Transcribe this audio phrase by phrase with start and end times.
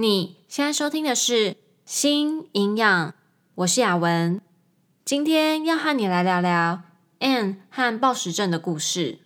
[0.00, 1.32] 你现在收听的是
[1.84, 3.10] 《新营养》，
[3.56, 4.40] 我是雅文，
[5.04, 6.82] 今天要和你来聊聊
[7.18, 9.18] Anne 和暴食症的故事。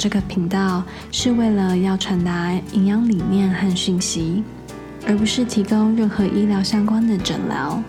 [0.00, 0.82] 这个频道
[1.12, 4.42] 是为了要传达营养理念和讯息，
[5.06, 7.82] 而不是提供任何医疗相关的诊疗。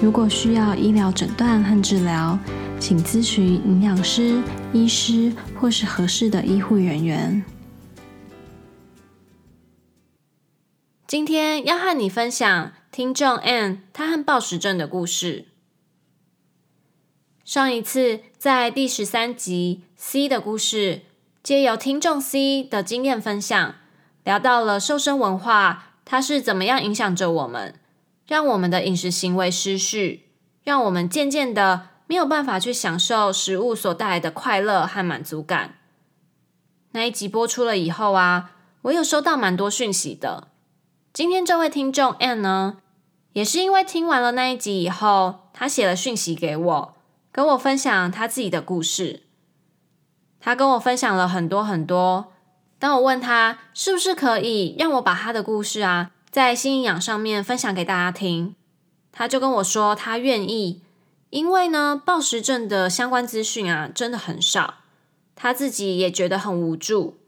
[0.00, 2.38] 如果需要医疗诊断和治疗，
[2.80, 4.40] 请咨询营养师、
[4.72, 7.44] 医师或是合适的医护人员。
[11.06, 15.48] 今天要和你分享听众 Anne 她和暴食症的故事。
[17.44, 21.02] 上一次在第十三集 C 的故事。
[21.48, 23.76] 借由听众 C 的经验分享，
[24.22, 27.80] 聊到了瘦身文化，它是怎么样影响着我们，
[28.26, 30.28] 让我们的饮食行为失序，
[30.62, 35.78] 让我们渐渐的没有办法去享受食物所带来的快乐和满足感。
[36.90, 38.50] 那一集播出了以后啊，
[38.82, 40.48] 我有收到蛮多讯息的。
[41.14, 42.76] 今天这位听众 N 呢，
[43.32, 46.94] 也是因为听完了那一集以后，他写了讯息给我，
[47.32, 49.22] 跟我分享他自己的故事。
[50.40, 52.32] 他跟我分享了很多很多。
[52.78, 58.54] 当我问他是不是可以让我把他的故事啊，在新营养上面分享给大家听，
[59.10, 60.82] 他就跟我说他愿意，
[61.30, 64.74] 因为呢，暴食症的相关资讯啊，真的很少，
[65.34, 67.18] 他自己也觉得很无助，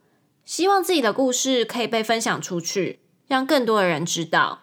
[0.44, 4.61] 希望自己的故事可以被分享出去，让更多的人知道。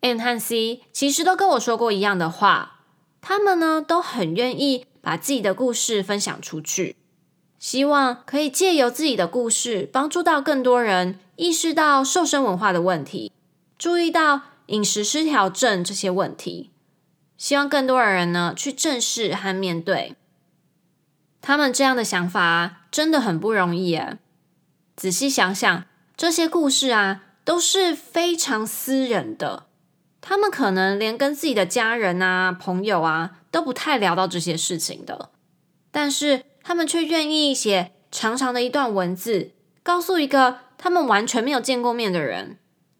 [0.00, 2.80] N 和 C 其实都跟我说过一样的话，
[3.20, 4.86] 他们呢都很愿意。
[5.00, 6.96] 把自己的故事分享出去，
[7.58, 13.32] 希望可以借由自己的故事，帮助到更多人意识到瘦身文化的问题，
[13.78, 16.70] 注意到饮食失调症这些问题。
[17.36, 20.14] 希望更多的人呢去正视和面对。
[21.40, 24.18] 他们这样的想法真的很不容易诶。
[24.94, 25.84] 仔细想想，
[26.14, 29.66] 这些故事啊都是非常私人的，
[30.20, 33.36] 他们可能连跟自己的家人啊、朋友啊。
[33.52, 35.30] 都不太聊到这些事情的，
[35.90, 39.50] 但是他们却愿意写长长的一段文字，
[39.82, 42.58] 告诉一个他们完全没有见过面的人，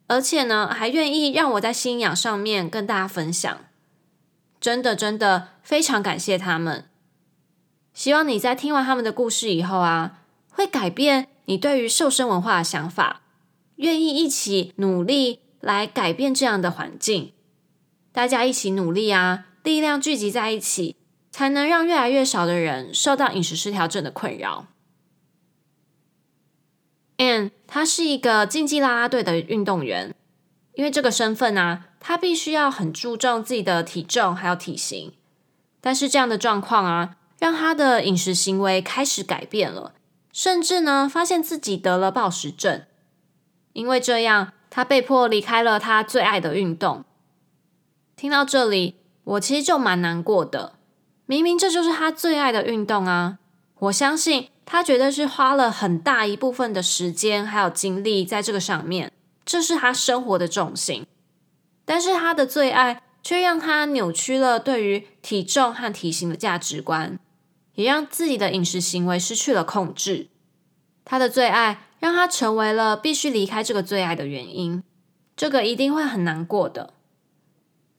[0.08, 3.58] 而且呢，还愿意让我在信仰上面跟大家分享。
[4.60, 6.86] 真的，真的非常感谢他们。
[7.94, 10.18] 希望你在听完他们的故事以后啊，
[10.50, 13.20] 会改变你对于瘦身文化的想法，
[13.76, 17.32] 愿意一起努力来改变这样的环境，
[18.12, 19.46] 大家一起努力啊！
[19.62, 20.96] 力量聚集在一起，
[21.30, 24.66] 才能让越来越少的人受到饮食失调症的困扰。
[27.18, 30.14] And，他是一个竞技啦啦队的运动员，
[30.72, 35.12] 因为这个身份啊，他必须要很注重自己的体重还有体型。
[35.82, 39.92] 但是这样的状况啊，让他的饮食行为开始改变了，
[40.32, 42.84] 甚至呢，发现自己得了暴食症。
[43.74, 47.04] 因为这样，他被迫离开了他最爱的运动。
[48.16, 48.96] 听到这里。
[49.22, 50.72] 我其实就蛮难过的，
[51.26, 53.38] 明明这就是他最爱的运动啊！
[53.78, 59.12] 我相信他绝对是花了很大一部分的时间还有精力在这个上面，
[59.44, 61.06] 这是他生活的重心。
[61.84, 67.18] 但是他的最爱却让他扭曲了对于体重和体型的价值观，
[67.74, 70.28] 也让自己的饮食行为失去了控制。
[71.04, 74.82] 他的最爱让他成为了必须离开这个最爱的原因，
[75.36, 76.94] 这个一定会很难过的。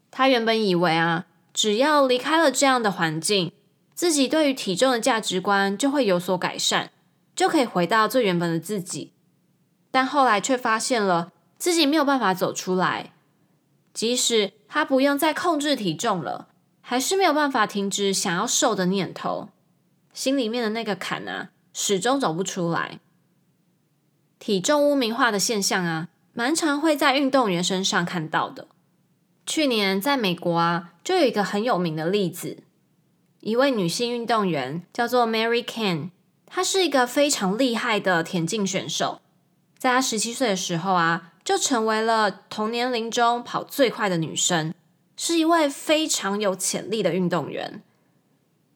[0.09, 3.53] 他原本以为啊，只要离开了这样的环境，
[3.93, 6.91] 自己对于体重的价值观就会有所改善，
[7.35, 9.13] 就可以回到最原本的自己。
[9.91, 13.13] 但后来却发现了自己没有办法走出来，
[13.93, 16.47] 即使他不用再控制体重了，
[16.81, 19.49] 还是没有办法停止想要瘦的念头，
[20.11, 22.99] 心里面的那个坎啊，始终走不出来。
[24.41, 28.67] 体重污名化的现象啊，蛮常会在运动员身上看到的。
[29.45, 32.63] 去年在美国啊，就有一个很有名的例子，
[33.41, 36.09] 一位女性运动员叫做 Mary Cain，
[36.47, 39.21] 她是一个非常厉害的田径选手，
[39.77, 44.73] 在她十七岁的时候啊，就成为了同年龄中跑最快的女生，
[45.15, 47.83] 是一位非常有潜力的运动员。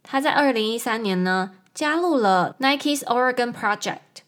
[0.04, 4.22] 她在二零一三年呢，加入了 Nike's Oregon Project，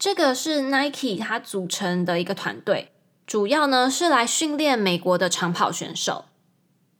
[0.00, 2.90] 这个是 Nike 它组成的一个团队。
[3.26, 6.24] 主要呢是来训练美国的长跑选手。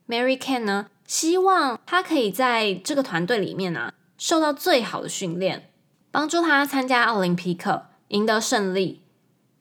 [0.06, 5.70] Mary Cain 呢，希望他可以在这个团队里面啊，受到最好的训练，
[6.10, 9.02] 帮助他参加奥林匹克，赢得胜利。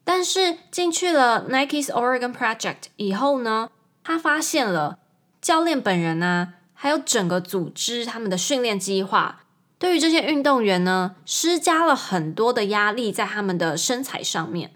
[0.03, 3.69] 但是进去了 Nike's Oregon Project 以后呢，
[4.03, 4.99] 他发现了
[5.41, 9.45] 教练本人呢，还有整个组织他们的训练计划，
[9.79, 14.71] 对于这些运动员呢，施加了很多的压力在他们的身材上面。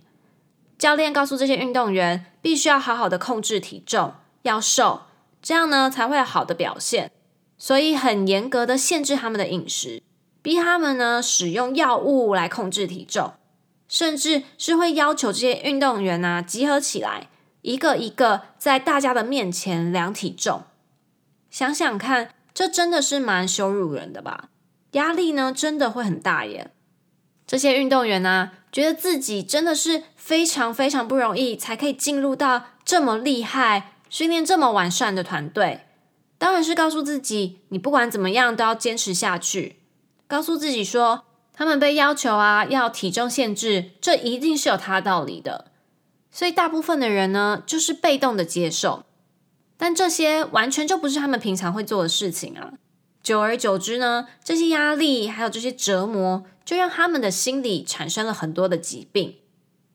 [0.79, 4.13] 教练告诉这些运动员，必须要好好的控制体重，
[4.43, 5.01] 要瘦，
[5.41, 7.11] 这样呢才会有好的表现。
[7.57, 10.01] 所以很严格的限制他们的饮食，
[10.41, 13.33] 逼他们呢使用药物来控制体重。
[13.89, 17.27] 甚至是会要求这些运动员啊集合起来，
[17.61, 20.63] 一个一个在大家的面前量体重。
[21.51, 24.49] 想想看，这真的是蛮羞辱人的吧？
[24.93, 26.71] 压力呢，真的会很大耶。
[27.45, 35.81] 这些运动员呢，觉得自己真的是非常非常不容易，才可以进入到这么厉害、训练这么完善的团队。
[36.37, 39.77] 当然是告诉自己，你不管怎么样都要坚持下去。
[40.27, 41.25] 告诉自己说。
[41.55, 45.67] 他们被要求啊，要体重限制，这一定是有他道理的。
[46.31, 49.05] 所以大部分的人呢，就是被动的接受。
[49.77, 52.73] 但这些完全就不是他们平常会做的事情啊。
[53.23, 59.37] 久而久之呢，这些压力还有这些折磨，就让他们的心理产生了很多的疾病，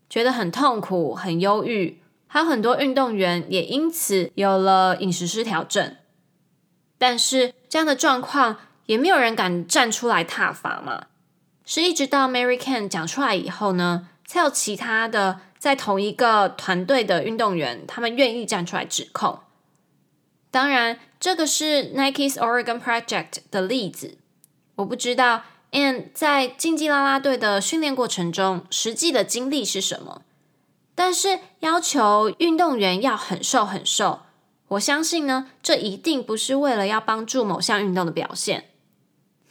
[0.08, 2.00] 觉得很痛苦、很忧郁。
[2.26, 5.96] 还有很多运动员也因此有了饮食失调症。
[6.98, 11.06] 但是这样的状况，也没有人敢站出来挞伐嘛。
[11.64, 19.40] 是一直到 Mary Cain 讲出来以后呢，才有其他的在同一个团队的运动员，他们愿意站出来指控。
[20.50, 24.18] 当然，这个是 Nike's Oregon Project 的例子。
[24.76, 25.42] 我不知道
[25.72, 30.22] Ann 在竞技啦啦队的训练过程中实际的经历是什么，
[30.94, 34.20] 但是要求运动员要很瘦很瘦，
[34.68, 38.70] 我相信呢，这一定不是为了要帮助某项运动的表现。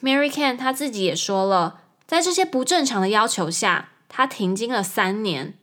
[0.01, 1.81] Mary Cain 她自己也说了。
[2.07, 5.55] 在这些不正常的要求下，他停经了三年。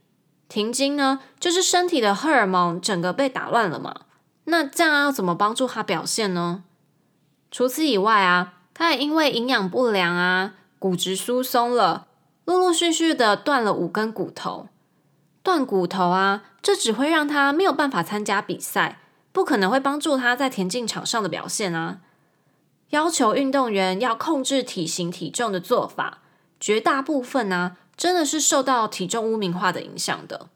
[0.47, 4.03] 停经呢，就是身体的荷尔蒙整个被打乱了嘛。
[4.45, 6.65] 那这样要怎么帮助他表现呢？
[7.51, 12.07] 除此以外啊，他也因为营养不良啊，骨质疏松了，
[12.45, 14.69] 陆陆续续的断了五根骨头。
[15.43, 19.01] 断骨头啊，这只会让他没有办法参加比赛，
[19.31, 22.01] 不可能会帮助他在田径场上的表现啊。
[22.91, 26.19] 要求运动员要控制体型体重的做法。
[26.61, 30.49] 绝大部分呢、啊，真的是受到体重污名化的影响的。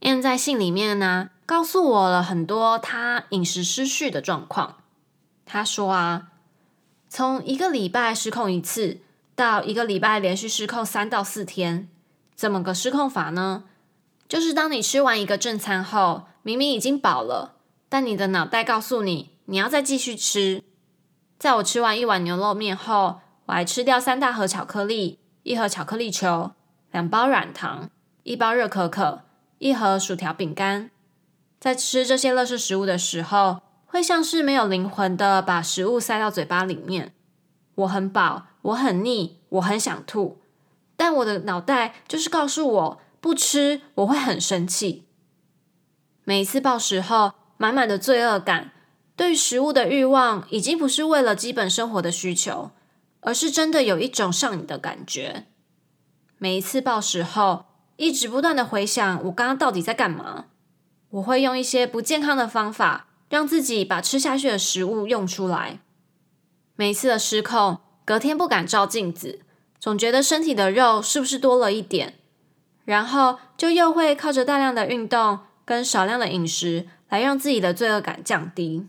[0.00, 4.76] Ann 在信里面呢，告诉我了很多他饮食失序的状况。
[5.44, 6.28] 他说啊，
[7.08, 9.00] 从一个礼拜失控一次，
[9.34, 11.88] 到一个礼拜连续失控三到四天，
[12.34, 13.64] 怎么个失控法呢？
[14.26, 17.56] 就是当你吃完一个正餐后，明明已经饱了，
[17.90, 20.62] 但你的脑袋告诉你，你要再继续吃。
[21.38, 26.52] 在我吃完一碗牛肉面后，我还吃掉三大盒巧克力，一盒巧克力球，
[26.90, 27.90] 两包软糖，
[28.22, 29.20] 一包热可可，
[29.58, 30.90] 一盒薯条饼干。
[31.64, 37.14] 在吃这些垃圾食物的时候，会像是没有灵魂的把食物塞到嘴巴里面。
[37.76, 40.42] 我很饱，我很腻，我很想吐，
[40.94, 45.06] 但我的脑袋就是告诉我不吃，我会很生气。
[46.24, 48.72] 每一次暴食后，满满的罪恶感，
[49.16, 52.72] 对于食物的欲望已经不是为了基本生活的需求。
[53.22, 55.46] 而是真的有一种上瘾的感觉。
[56.36, 57.64] 每一次暴食后，
[57.96, 60.44] 一直不断的回想我刚刚到底在干嘛。
[61.14, 65.78] 我会用一些不健康的方法，让自己把吃下去的食物用出来。
[66.74, 69.40] 每一次的失控，隔天不敢照镜子，
[69.78, 72.14] 总觉得身体的肉是不是多了一点，
[72.84, 78.88] 然后就又会靠着大量的运动跟少量的饮食来让自己的罪恶感降低。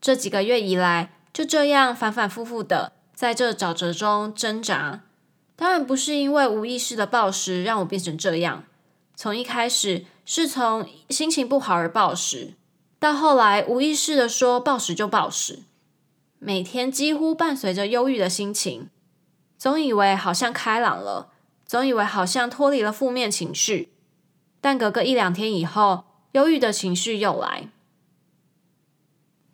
[0.00, 2.92] 这几个月以来，就这样反反复复的。
[3.14, 5.04] 在这沼泽中挣扎，
[5.54, 8.64] 当然不是因为无意识的暴食让我变成这样。
[9.14, 12.54] 从一开始是从心情不好而暴食，
[12.98, 15.60] 到后来无意识的说暴食就暴食，
[16.38, 18.90] 每天几乎伴随着忧郁的心情，
[19.56, 21.30] 总以为好像开朗了，
[21.64, 23.94] 总以为好像脱离了负面情绪，
[24.60, 27.70] 但隔个一两天以后，忧郁的情绪又来。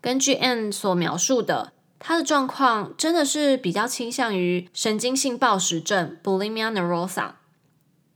[0.01, 1.75] 根据 Ann 所描述的。
[2.05, 7.35] 他的状况真的是比较倾向于神经性暴食症 （bulimia nervosa）。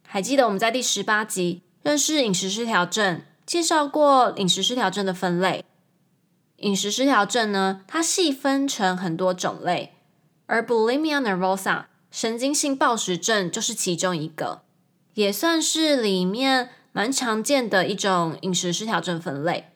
[0.03, 5.65] 还记得我们在第十八集认识饮食失调症，介绍过饮食失调症的分类。
[6.57, 9.93] 饮食失调症呢，它细分成很多种类，
[10.47, 14.63] 而 bulimia nervosa 神经性暴食症就是其中一个，
[15.15, 19.71] 也算是里面蛮常见的一种饮食失调症分类。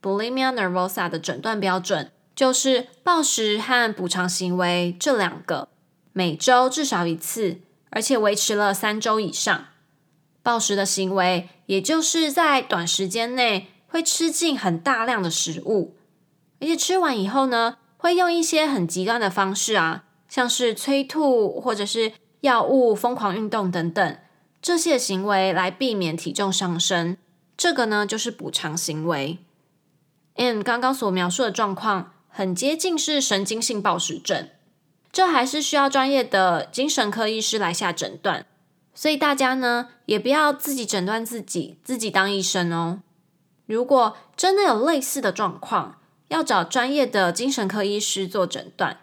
[0.00, 2.12] bulimia nervosa 的诊断标准。
[2.36, 5.68] 就是暴食和补偿行为这两个，
[6.12, 9.68] 每周至少一次，而且维持了三周以上。
[10.46, 15.96] 暴食的行为，也就是在短时间内会吃进很大量的食物，
[16.60, 22.12] 而且吃完以后呢，会用一些很极端的方式啊，像是催吐或者是
[22.42, 24.18] 药物、疯狂运动等等
[24.62, 27.16] 这些行为来避免体重上升。
[27.56, 29.38] 这个呢，就是补偿行为。
[30.36, 34.48] Ann 刚刚所描述的状况，很接近是神经性暴食症，
[35.10, 38.46] 这还是需要专业的精神科医师来下诊断。
[38.96, 43.02] 所以大家呢，也不要自己诊断自己，自己当医生哦。
[43.66, 49.00] 如果真的有类似的状况，要找专业的精神科医师做诊断。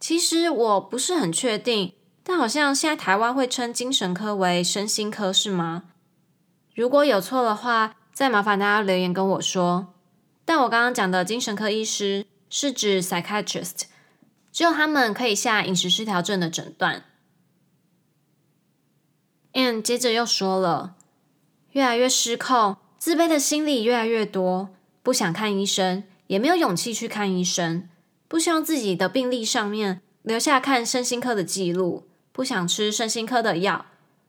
[0.00, 1.94] 其实我不是很确定，
[2.24, 5.84] 但好像现在台湾会称精神科为身心科，是吗？
[6.74, 9.94] 如果有错的话，再麻烦大家留言跟我说。
[10.44, 13.82] 但我刚刚讲的精神科医师是指 psychiatrist，
[14.52, 17.04] 只有他们可以下饮食失调症的诊断。
[19.56, 20.96] Ann 接着又说了，
[21.72, 24.68] 越来越失控，自卑的心理越来越多，
[25.02, 27.88] 不想看医生，也没有勇气去看医生，
[28.28, 33.86] 不希望自己的病历上面留下看身心科的记录，不想吃身心科的药，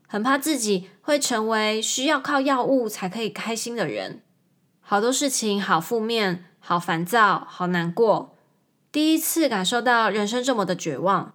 [0.08, 4.22] 很怕自己会成为需要靠药物才可以开心的人。
[4.80, 8.34] 好多事情好负面，好烦躁，好难过。
[8.94, 11.34] 第一次感受到人生这么的绝望，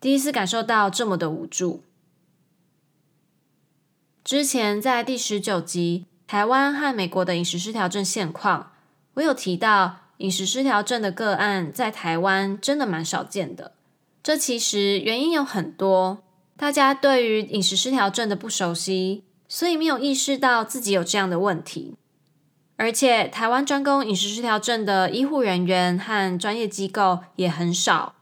[0.00, 1.84] 第一次感受到这么的无助。
[4.24, 8.70] 之前在第十九集台湾和美国的饮食失调症现况，
[9.14, 13.72] 我有提到饮食失调症的个案在台湾真的蛮少见的。
[14.22, 16.22] 这其实原因有很多，
[16.56, 21.96] 大家对于饮食失调症的不熟悉，所以没有意识到自己有这样的问题。
[22.76, 28.14] 而且台湾专攻饮食失调症的医护人员和专业机构也很少，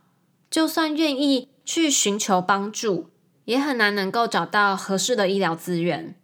[0.50, 3.10] 就算愿意去寻求帮助，
[3.50, 6.14] 也很难能够找到合适的医疗资源，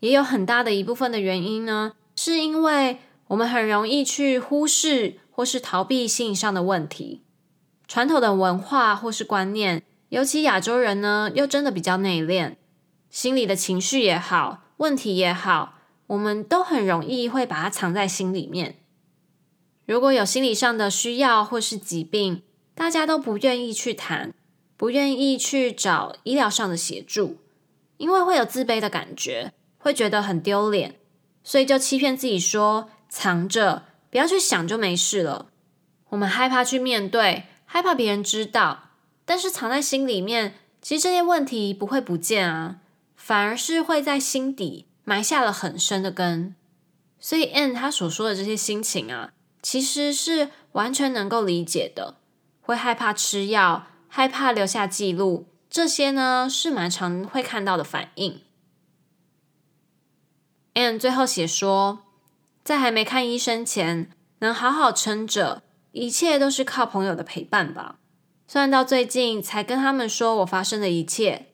[0.00, 7.22] 也有很大的一部分的原因呢，是因为我们很容易去忽视或是逃避心理上的问题。
[7.86, 12.56] 传统的文化或是观念，尤其亚洲人呢，又真的比较内敛，
[13.08, 15.78] 心里的情绪也好，问题也好，
[16.08, 18.80] 我们都很容易会把它藏在心里面。
[19.86, 22.42] 如果有心理上的需要或是疾病，
[22.74, 24.34] 大家都不愿意去谈。
[24.84, 27.38] 不愿意去找医疗上的协助，
[27.96, 30.96] 因为会有自卑的感觉，会觉得很丢脸，
[31.42, 35.46] 所以就欺骗自己说藏着，不要去想就没事了。
[36.10, 38.90] 我们害怕去面对，害怕别人知道，
[39.24, 42.80] 但是藏在心里面，其实这些问题不会不见啊，
[43.16, 46.54] 反而是会在心底埋下了很深的根。
[47.18, 52.16] 所以 Ann 他所说的这些心情啊，其实是完全能够理解的，
[52.60, 53.86] 会害怕吃药。
[54.16, 58.42] 害怕留下记录，这些呢是蛮常会看到的反应。
[60.74, 62.04] Ann 最后写说，
[62.62, 67.96] 在还没看医生前，能好好撑着，一切都是靠朋友的陪伴吧。
[68.46, 71.46] 虽然到最近才跟他们说我发生的一切，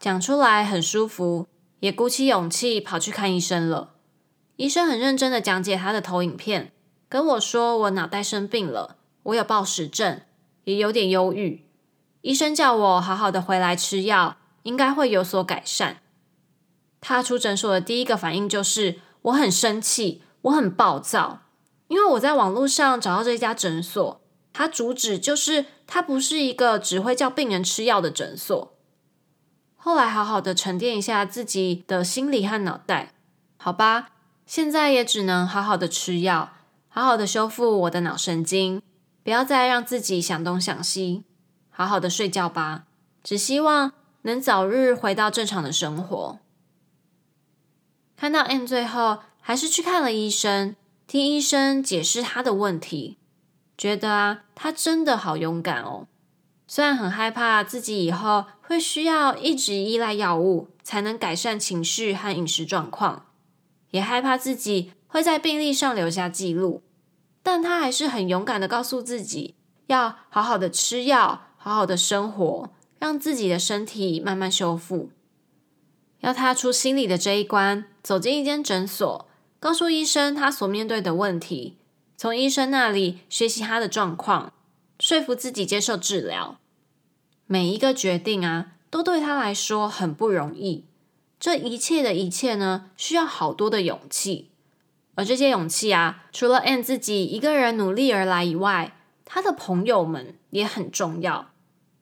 [0.00, 1.46] 讲出来很舒服，
[1.78, 3.94] 也鼓起勇气跑去看医生了。
[4.56, 6.72] 医生很认真的讲解他的投影片，
[7.08, 10.22] 跟我说我脑袋生病了，我有暴食症，
[10.64, 11.67] 也有点忧郁。
[12.22, 16.02] 医生叫我好好的回来吃药，应该会有所改善。
[17.00, 21.42] 踏出诊所的第一个反应就是我很生气，我很暴躁，
[21.86, 24.20] 因为我在网络上找到这家诊所，
[24.52, 28.74] 它主旨就是它不是一个只会叫病人吃药的诊所。
[29.76, 33.14] 后来好好的沉淀一下自己的心理和脑袋，
[33.56, 34.08] 好吧，
[34.44, 36.52] 现在也只能好好的吃药，
[36.88, 38.82] 好好的修复我的脑神经，
[39.22, 41.22] 不要再让自己想东想西。
[41.78, 42.86] 好好的睡觉吧，
[43.22, 43.92] 只希望
[44.22, 46.40] 能早日回到正常的生活。
[48.16, 50.74] 看到 M 最后还是去看了医生，
[51.06, 53.16] 听医生解释他的问题，
[53.76, 56.08] 觉得啊，他真的好勇敢哦。
[56.66, 63.26] 虽然很害怕自己以后会需要一直依赖药物才能改善情绪和饮食状况，
[63.92, 66.82] 也害怕自己会在病历上留下记录，
[67.44, 69.54] 但他还是很勇敢的告诉自己，
[69.86, 71.44] 要好好的吃药。
[71.58, 75.10] 好好的生活，让自己的身体慢慢修复。
[76.20, 79.28] 要踏出心理的这一关，走进一间诊所，
[79.60, 81.76] 告诉医生他所面对的问题，
[82.16, 84.52] 从医生那里学习他的状况，
[84.98, 86.58] 说服自己接受治疗。
[87.46, 90.84] 每一个决定啊，都对他来说很不容易。
[91.40, 94.50] 这一切的一切呢，需要好多的勇气。
[95.14, 101.50] 而这些勇气啊，除了 Ann 自己一个人努力而来以外，他的朋友们也很重要。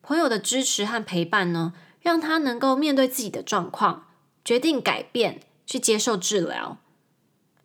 [0.01, 4.07] 朋友的支持和陪伴呢，让他能够面对自己的状况，
[4.45, 6.77] 决定改变，去接受治疗。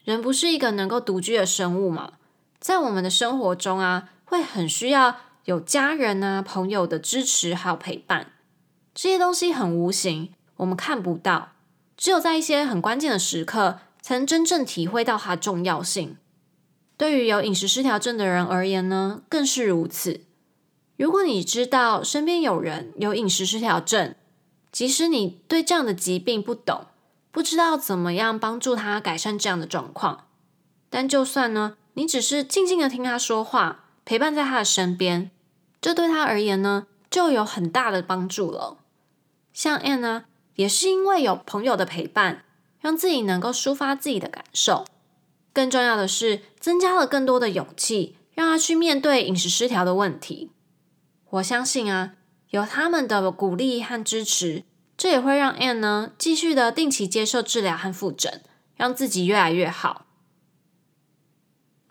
[0.04, 2.14] 人不是一个能够独居的生物嘛，
[2.58, 8.32] 在我们的生活中啊，会很需要有家人啊、朋友的支持还有陪伴。
[8.92, 11.52] 这些东西很无形，我们看不到，
[11.96, 16.16] 只有在一些很关键的时刻，才能真正体会到它重要性。
[16.96, 20.22] 对于有饮食失调症的人而言呢，更是如此。
[21.02, 24.14] 如果你知道身边有人有饮食失调症，
[24.70, 26.86] 即使你对这样的疾病不懂，
[27.32, 30.28] 不知道怎么样帮助他改善这样的状况，
[30.88, 35.32] 但就算呢，你只是静静的听他说话，陪伴在他的身边，
[35.80, 38.76] 这对他而言呢，就有很大的帮助了。
[39.52, 42.44] 像 Ann 呢，也是因为有朋友的陪伴，
[42.78, 44.84] 让自己能够抒发自己的感受。
[45.52, 50.52] 更重要的是，增加了更多的勇气，让他去面对饮食失调的问题。
[51.32, 52.12] 我相信啊，
[52.50, 54.64] 有他们的鼓励和支持，
[54.98, 58.42] 这也会让 Anne 呢继续的定期接受治疗和复诊，
[58.76, 60.04] 让自己越来越好。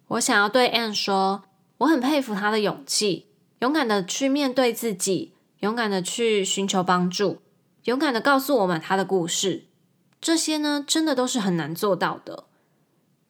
[0.10, 1.46] 我想要对 Anne 说，
[1.80, 3.30] 我很佩服她的勇气，
[3.62, 7.42] 勇敢的去面对自己，勇敢的去寻求帮助，
[7.86, 9.66] 勇敢的告诉我们她的故事。
[10.20, 12.44] 这些呢，真的都是很难做到的。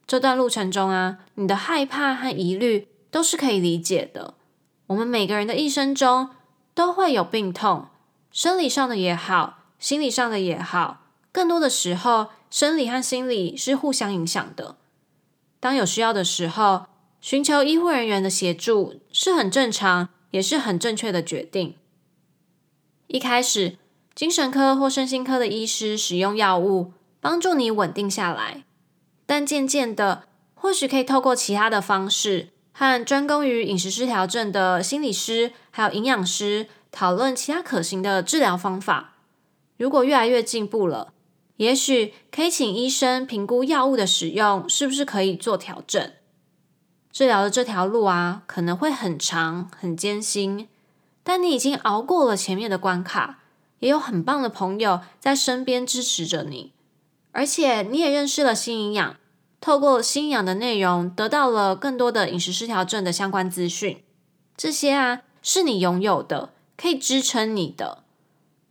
[0.05, 4.33] 这段路程中啊，你的害怕和疑虑都是可以理解的。
[4.91, 6.31] 我们每个人的一生中
[6.73, 7.87] 都会有病痛，
[8.29, 11.05] 生理上的也好，心理上的也好。
[11.31, 14.75] 更多的时候，生理和心理是互相影响的。
[15.61, 16.87] 当有需要的时候，
[17.21, 21.75] 寻求医护人员的协助是很正常，也是很正确的决定。
[23.07, 23.77] 一开始，
[24.13, 28.65] 精神科或身心科的医师使用药物帮助你稳定下来。
[29.25, 32.49] 但渐渐的，或许可以透过其他的方式，
[32.81, 39.13] 和专攻于饮食失调症的心理师还有营养师讨论其他可行的治疗方法。
[39.77, 41.13] 如果越来越进步了，
[41.57, 46.11] 也许可以请医生评估药物的使用是不是可以做调整。
[47.11, 50.67] 治疗的这条路啊，可能会很长很艰辛，
[51.21, 53.41] 但你已经熬过了前面的关卡，
[53.77, 56.73] 也有很棒的朋友在身边支持着你，
[57.31, 59.17] 而且你也认识了新营养。
[59.61, 64.03] 透过心营养的内容，得到了更多的饮食失调症的相关资讯。
[64.57, 68.03] 这些啊，是你拥有的，可以支撑你的。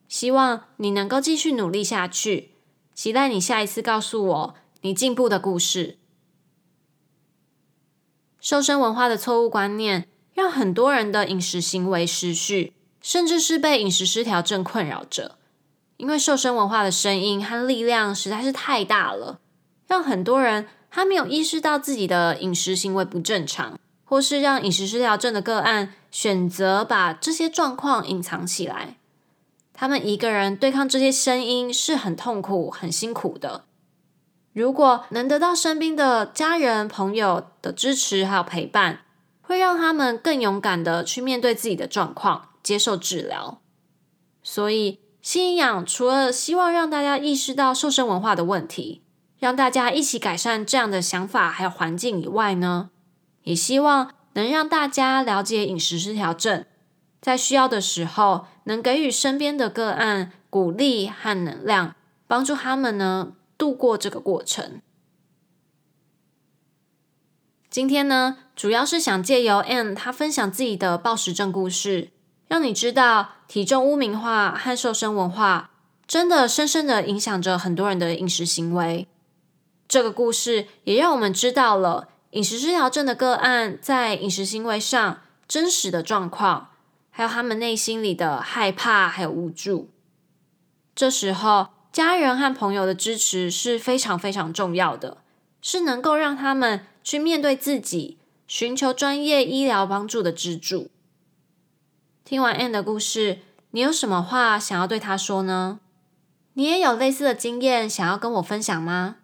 [0.08, 2.50] 希望你能够继续努力下去。
[2.92, 5.96] 期待你下一次告诉我你进步的故事。
[8.40, 15.36] 瘦身文化的错误观念，让很多人的饮食行为失序，甚至是被饮食失调症困扰着。
[15.98, 19.38] 因为瘦身文化的声音和力量实在是太大了，
[19.86, 20.66] 让很多人。
[20.90, 28.96] 他没有意识到自己的饮食行为不正常，或是让饮食失调症的个案选择把这些状况隐藏起来。
[29.72, 33.64] 他们一个人对抗这些声音是很痛苦、很辛苦的。
[34.52, 39.02] 如果能得到身边的家人、朋友的支持还有陪伴，
[39.40, 43.60] 会让他们更勇敢的去面对自己的状况，接受治疗。
[44.42, 49.02] 所以，心营养除了希望让大家意识到瘦身文化的问题，
[49.40, 52.90] 让大家一起改善这样的想法还有环境以外呢，
[53.44, 56.66] 也希望能让大家了解饮食失调症，
[57.22, 64.82] 在需要的时候能给予身边的个案鼓励和能量，帮助他们呢度过这个过程。
[67.70, 72.10] 今天呢，主要是想借由 Ann 她分享自己的暴食症故事，
[72.46, 75.70] 让你知道体重污名化和瘦身文化
[76.06, 79.08] 真的深深的影响着很多人的饮食行为。
[79.90, 86.68] 这个故事也让我们知道了饮食失调症的个案在饮食行为上真实的状况，
[87.10, 89.90] 还有他们内心里的害怕还有无助。
[90.94, 95.16] 这时候，家人和朋友的支持是非常非常重要的，
[95.60, 100.88] 是能够让他们去面对自己，寻求专业医疗帮助的支柱。
[102.24, 103.40] 听完 Anne 的故事，
[103.72, 105.80] 你有什么话想要对她说呢？
[106.52, 109.16] 你也有类似的经验想要跟我分享吗？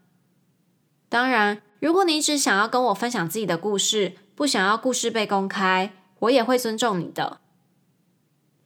[1.08, 7.40] 当然，如果你只想要跟我分享自己的故事，不想要故事被公开，我也会尊重你的。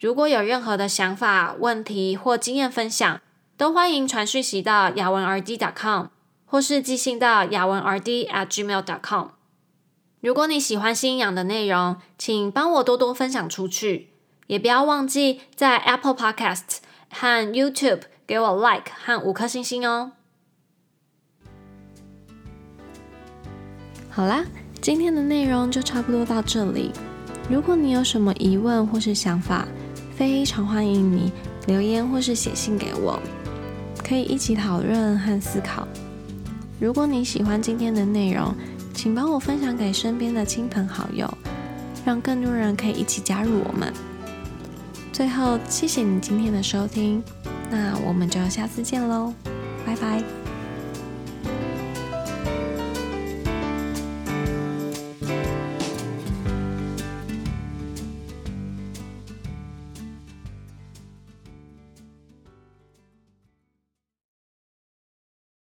[0.01, 3.21] 如果有任何的想法、问题或经验分享，
[3.59, 6.07] 都欢迎传讯息到雅文 RD.com，
[6.47, 8.27] 或是寄信到雅文 R D.
[8.27, 9.29] at gmail dot com。
[10.23, 14.09] 如果你喜欢心营养的内容，请帮我多多分享出去，
[14.47, 16.79] 也不要忘记在 Apple Podcast
[17.11, 20.13] 和 YouTube 给我 Like 和五颗星星哦。
[24.13, 24.45] 好啦，
[24.81, 26.91] 今天的内容就差不多到这里。
[27.49, 29.67] 如果你有什么疑问或是想法，
[30.17, 31.33] 非常欢迎你
[31.69, 33.21] 留言或是写信给我，
[34.05, 35.87] 可以一起讨论和思考。
[36.81, 38.53] 如果你喜欢今天的内容，
[38.93, 41.33] 请帮我分享给身边的亲朋好友，
[42.05, 43.93] 让更多人可以一起加入我们。
[45.13, 47.23] 最后，谢谢你今天的收听，
[47.71, 49.33] 那我们就下次见喽，